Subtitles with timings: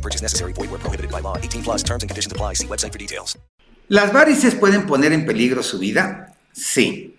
[0.00, 0.54] No purchase necessary.
[0.54, 1.36] Void where prohibited by law.
[1.36, 2.54] 18 plus terms and conditions apply.
[2.54, 3.36] See website for details.
[3.88, 6.32] ¿Las varices pueden poner en peligro su vida?
[6.52, 7.16] Sí.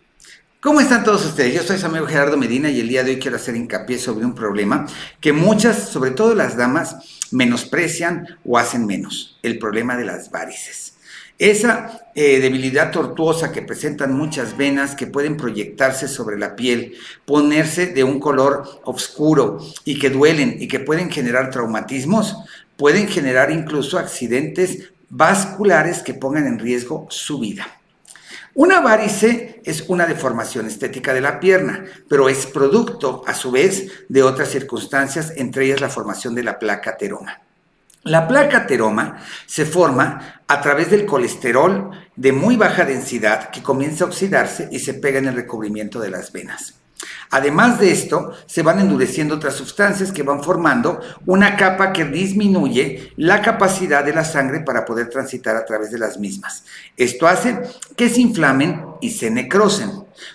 [0.62, 1.54] ¿Cómo están todos ustedes?
[1.54, 4.26] Yo soy su amigo Gerardo Medina y el día de hoy quiero hacer hincapié sobre
[4.26, 4.88] un problema
[5.20, 6.96] que muchas, sobre todo las damas,
[7.32, 9.38] menosprecian o hacen menos.
[9.44, 10.94] El problema de las varices.
[11.42, 16.94] Esa eh, debilidad tortuosa que presentan muchas venas que pueden proyectarse sobre la piel,
[17.26, 22.38] ponerse de un color oscuro y que duelen y que pueden generar traumatismos,
[22.82, 27.68] pueden generar incluso accidentes vasculares que pongan en riesgo su vida.
[28.56, 34.06] Una varice es una deformación estética de la pierna, pero es producto, a su vez,
[34.10, 37.42] de otras circunstancias, entre ellas la formación de la placa teroma.
[38.02, 44.06] La placa teroma se forma a través del colesterol de muy baja densidad que comienza
[44.06, 46.81] a oxidarse y se pega en el recubrimiento de las venas.
[47.30, 53.14] Además de esto, se van endureciendo otras sustancias que van formando una capa que disminuye
[53.18, 56.66] la capacidad de la sangre para poder transitar a través de las mismas.
[56.98, 57.62] Esto hace
[57.96, 59.92] que se inflamen y se necrosen.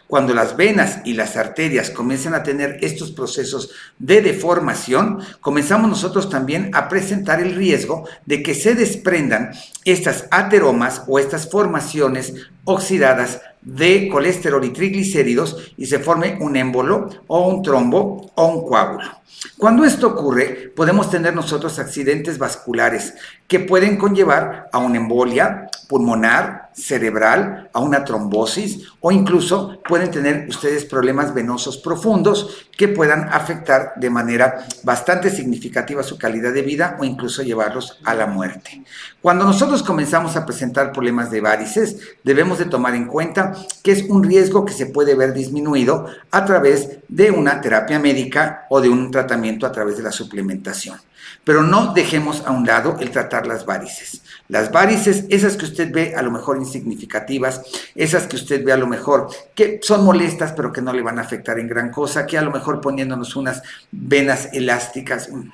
[0.07, 6.29] Cuando las venas y las arterias comienzan a tener estos procesos de deformación, comenzamos nosotros
[6.29, 9.53] también a presentar el riesgo de que se desprendan
[9.85, 17.11] estas ateromas o estas formaciones oxidadas de colesterol y triglicéridos y se forme un émbolo
[17.27, 19.11] o un trombo o un coágulo.
[19.59, 23.15] Cuando esto ocurre, podemos tener nosotros accidentes vasculares
[23.49, 30.47] que pueden conllevar a una embolia pulmonar, cerebral, a una trombosis o incluso pueden tener
[30.49, 36.97] ustedes problemas venosos profundos que puedan afectar de manera bastante significativa su calidad de vida
[37.01, 38.85] o incluso llevarlos a la muerte.
[39.23, 44.03] Cuando nosotros comenzamos a presentar problemas de varices, debemos de tomar en cuenta que es
[44.09, 48.91] un riesgo que se puede ver disminuido a través de una terapia médica o de
[48.91, 50.99] un tratamiento a través de la suplementación.
[51.45, 54.23] Pero no dejemos a un lado el tratar las varices.
[54.49, 57.63] Las varices, esas que usted ve a lo mejor insignificativas,
[57.95, 61.19] esas que usted ve a lo mejor que son molestas pero que no le van
[61.19, 65.49] a afectar en gran cosa, que a lo mejor poniéndonos unas venas elásticas, mm,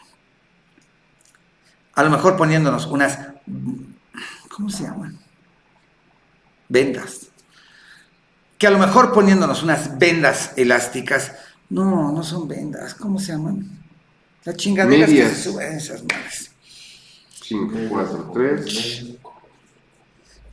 [1.94, 3.18] a lo mejor poniéndonos unas,
[4.48, 5.18] ¿cómo se llaman?
[6.68, 7.28] Vendas.
[8.58, 11.32] Que a lo mejor poniéndonos unas vendas elásticas,
[11.68, 13.82] no, no son vendas, ¿cómo se llaman?
[14.44, 16.50] Las chingaderas que se suben esas madres.
[17.42, 19.06] 5, 4, 3.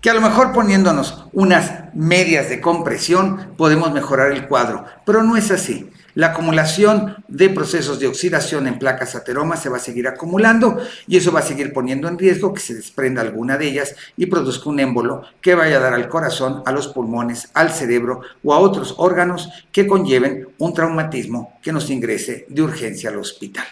[0.01, 5.35] Que a lo mejor poniéndonos unas medias de compresión podemos mejorar el cuadro, pero no
[5.35, 5.89] es así.
[6.15, 11.17] La acumulación de procesos de oxidación en placas ateromas se va a seguir acumulando y
[11.17, 14.69] eso va a seguir poniendo en riesgo que se desprenda alguna de ellas y produzca
[14.69, 18.59] un émbolo que vaya a dar al corazón, a los pulmones, al cerebro o a
[18.59, 23.65] otros órganos que conlleven un traumatismo que nos ingrese de urgencia al hospital.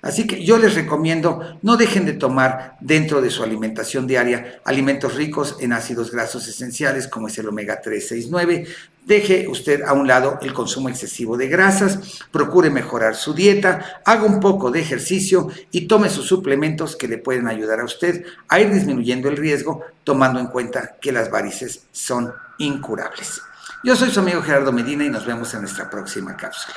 [0.00, 5.14] Así que yo les recomiendo, no dejen de tomar dentro de su alimentación diaria alimentos
[5.14, 8.66] ricos en ácidos grasos esenciales como es el omega 369.
[9.04, 14.24] Deje usted a un lado el consumo excesivo de grasas, procure mejorar su dieta, haga
[14.24, 18.60] un poco de ejercicio y tome sus suplementos que le pueden ayudar a usted a
[18.60, 23.40] ir disminuyendo el riesgo, tomando en cuenta que las varices son incurables.
[23.82, 26.76] Yo soy su amigo Gerardo Medina y nos vemos en nuestra próxima cápsula.